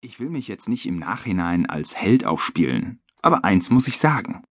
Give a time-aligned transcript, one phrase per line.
[0.00, 4.44] Ich will mich jetzt nicht im Nachhinein als Held aufspielen, aber eins muss ich sagen.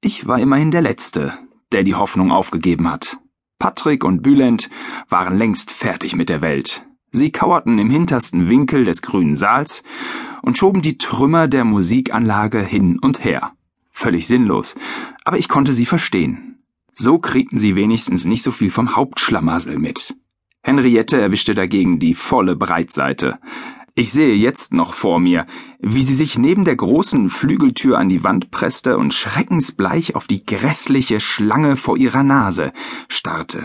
[0.00, 1.36] Ich war immerhin der Letzte,
[1.72, 3.18] der die Hoffnung aufgegeben hat.
[3.58, 4.70] Patrick und Bülent
[5.08, 6.86] waren längst fertig mit der Welt.
[7.10, 9.82] Sie kauerten im hintersten Winkel des grünen Saals
[10.42, 13.54] und schoben die Trümmer der Musikanlage hin und her.
[13.90, 14.76] Völlig sinnlos,
[15.24, 16.62] aber ich konnte sie verstehen.
[16.92, 20.14] So kriegten sie wenigstens nicht so viel vom Hauptschlamassel mit.
[20.62, 23.40] Henriette erwischte dagegen die volle Breitseite.
[23.98, 25.44] Ich sehe jetzt noch vor mir,
[25.80, 30.46] wie sie sich neben der großen Flügeltür an die Wand presste und schreckensbleich auf die
[30.46, 32.72] grässliche Schlange vor ihrer Nase
[33.08, 33.64] starrte.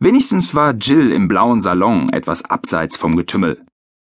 [0.00, 3.64] Wenigstens war Jill im blauen Salon etwas abseits vom Getümmel.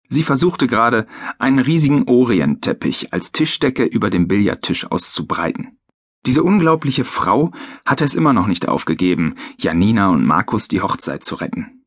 [0.08, 1.06] Sie versuchte gerade,
[1.38, 5.78] einen riesigen Orientteppich als Tischdecke über dem Billardtisch auszubreiten.
[6.26, 7.52] Diese unglaubliche Frau
[7.86, 11.84] hatte es immer noch nicht aufgegeben, Janina und Markus die Hochzeit zu retten.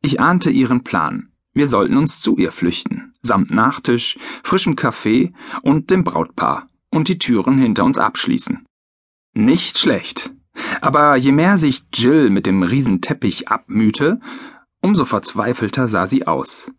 [0.00, 1.31] Ich ahnte ihren Plan.
[1.54, 7.18] Wir sollten uns zu ihr flüchten, samt Nachtisch, frischem Kaffee und dem Brautpaar und die
[7.18, 8.64] Türen hinter uns abschließen.
[9.34, 10.32] Nicht schlecht.
[10.80, 14.20] Aber je mehr sich Jill mit dem Riesenteppich abmühte,
[14.80, 16.72] umso verzweifelter sah sie aus.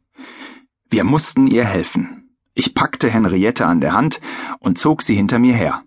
[0.89, 2.35] Wir mussten ihr helfen.
[2.53, 4.21] Ich packte Henriette an der Hand
[4.59, 5.83] und zog sie hinter mir her.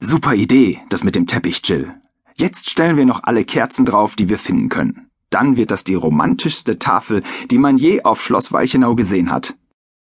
[0.00, 1.94] Super Idee, das mit dem Teppich, Jill.
[2.34, 5.08] Jetzt stellen wir noch alle Kerzen drauf, die wir finden können.
[5.34, 9.56] Dann wird das die romantischste Tafel, die man je auf Schloss Weichenau gesehen hat.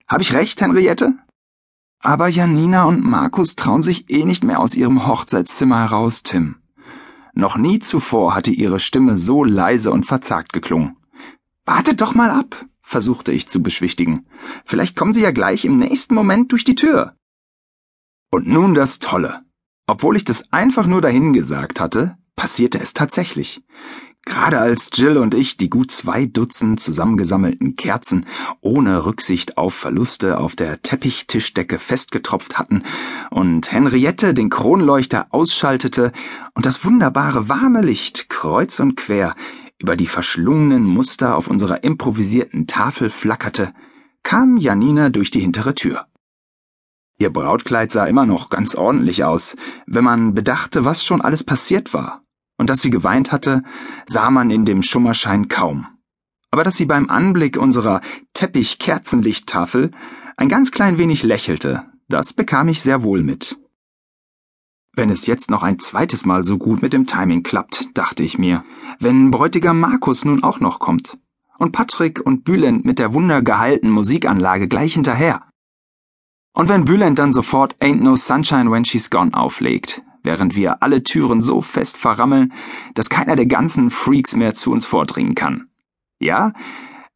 [0.08, 1.14] Hab ich recht, Henriette?
[2.02, 6.56] Aber Janina und Markus trauen sich eh nicht mehr aus ihrem Hochzeitszimmer heraus, Tim.
[7.36, 10.98] Noch nie zuvor hatte ihre Stimme so leise und verzagt geklungen.
[11.64, 14.26] Wartet doch mal ab, versuchte ich zu beschwichtigen.
[14.66, 17.14] Vielleicht kommen sie ja gleich im nächsten Moment durch die Tür.
[18.32, 19.42] Und nun das Tolle.
[19.86, 23.62] Obwohl ich das einfach nur dahin gesagt hatte, passierte es tatsächlich.
[24.26, 28.26] Gerade als Jill und ich die gut zwei Dutzend zusammengesammelten Kerzen
[28.62, 32.84] ohne Rücksicht auf Verluste auf der Teppichtischdecke festgetropft hatten
[33.32, 36.12] und Henriette den Kronleuchter ausschaltete
[36.54, 39.36] und das wunderbare warme Licht kreuz und quer
[39.80, 43.74] über die verschlungenen Muster auf unserer improvisierten Tafel flackerte,
[44.24, 46.06] kam Janina durch die hintere Tür.
[47.18, 49.56] Ihr Brautkleid sah immer noch ganz ordentlich aus,
[49.88, 52.24] wenn man bedachte, was schon alles passiert war
[52.60, 53.64] und dass sie geweint hatte,
[54.06, 55.88] sah man in dem Schummerschein kaum.
[56.52, 58.02] Aber dass sie beim Anblick unserer
[58.34, 59.92] Teppich-Kerzenlichttafel
[60.38, 63.58] ein ganz klein wenig lächelte, das bekam ich sehr wohl mit.
[64.94, 68.38] Wenn es jetzt noch ein zweites Mal so gut mit dem Timing klappt, dachte ich
[68.38, 68.66] mir,
[69.00, 71.18] wenn Bräutigam Markus nun auch noch kommt.
[71.60, 75.44] Und Patrick und Bülent mit der wundergeheilten Musikanlage gleich hinterher.
[76.54, 81.04] Und wenn Bülent dann sofort Ain't No Sunshine When She's Gone auflegt, während wir alle
[81.04, 82.54] Türen so fest verrammeln,
[82.94, 85.70] dass keiner der ganzen Freaks mehr zu uns vordringen kann.
[86.20, 86.54] Ja,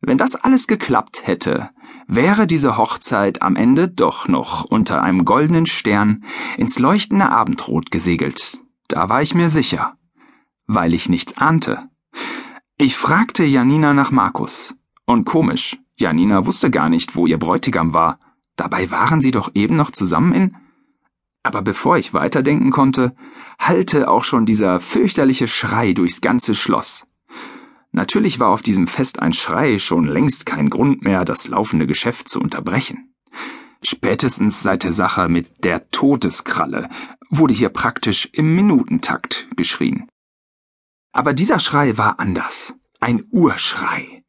[0.02, 1.70] wenn das alles geklappt hätte,
[2.08, 6.24] wäre diese Hochzeit am Ende doch noch unter einem goldenen Stern
[6.58, 8.62] ins leuchtende Abendrot gesegelt.
[8.88, 9.96] Da war ich mir sicher,
[10.68, 11.90] weil ich nichts ahnte.
[12.78, 14.76] Ich fragte Janina nach Markus.
[15.06, 18.20] Und komisch, Janina wusste gar nicht, wo ihr Bräutigam war.
[18.56, 20.58] Dabei waren sie doch eben noch zusammen in
[21.44, 23.16] aber bevor ich weiterdenken konnte,
[23.60, 27.06] hallte auch schon dieser fürchterliche Schrei durchs ganze Schloss.
[27.92, 32.28] Natürlich war auf diesem Fest ein Schrei schon längst kein Grund mehr, das laufende Geschäft
[32.28, 33.14] zu unterbrechen.
[33.84, 36.90] Spätestens seit der Sache mit der Todeskralle
[37.30, 40.08] wurde hier praktisch im Minutentakt geschrien.
[41.12, 42.76] Aber dieser Schrei war anders.
[43.00, 44.24] Ein Urschrei.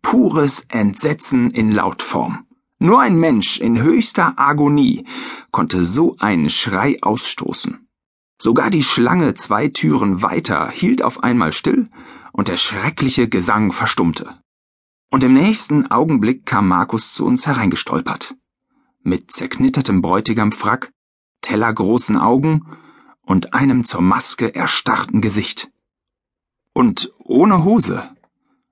[0.00, 2.46] Pures Entsetzen in Lautform.
[2.82, 5.04] Nur ein Mensch in höchster Agonie
[5.50, 7.86] konnte so einen Schrei ausstoßen.
[8.40, 11.90] Sogar die Schlange zwei Türen weiter hielt auf einmal still
[12.32, 14.40] und der schreckliche Gesang verstummte.
[15.10, 18.34] Und im nächsten Augenblick kam Markus zu uns hereingestolpert.
[19.02, 20.90] Mit zerknittertem Bräutigamfrack,
[21.42, 22.66] tellergroßen Augen
[23.20, 25.70] und einem zur Maske erstarrten Gesicht.
[26.72, 28.08] Und ohne Hose.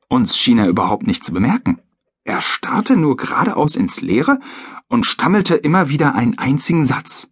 [0.08, 1.82] Uns schien er überhaupt nicht zu bemerken.
[2.28, 4.39] Er starrte nur geradeaus ins Leere
[4.86, 7.30] und stammelte immer wieder einen einzigen Satz.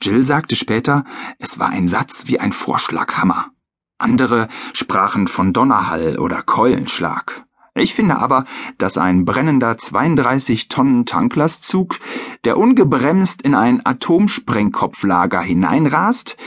[0.00, 1.04] Jill sagte später,
[1.38, 3.50] es war ein Satz wie ein Vorschlaghammer.
[3.98, 7.44] Andere sprachen von Donnerhall oder Keulenschlag.
[7.74, 8.46] Ich finde aber,
[8.78, 11.98] dass ein brennender 32 Tonnen Tanklastzug,
[12.44, 16.38] der ungebremst in ein Atomsprengkopflager hineinrast,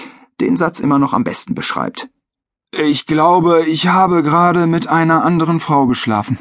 [0.41, 2.09] den Satz immer noch am besten beschreibt.
[2.71, 6.39] Ich glaube, ich habe gerade mit einer anderen Frau geschlafen.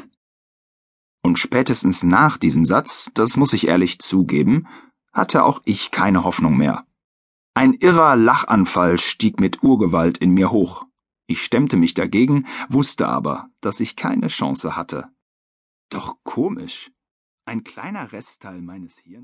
[1.23, 4.67] Und spätestens nach diesem Satz, das muss ich ehrlich zugeben,
[5.13, 6.85] hatte auch ich keine Hoffnung mehr.
[7.55, 10.85] Ein irrer Lachanfall stieg mit Urgewalt in mir hoch.
[11.27, 15.09] Ich stemmte mich dagegen, wusste aber, dass ich keine Chance hatte.
[15.89, 16.91] Doch komisch.
[17.45, 19.21] Ein kleiner Restteil meines Hirns